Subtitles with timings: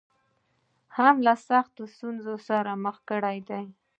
[0.97, 3.63] هم له سختو ستونزو سره مخ کړې دي.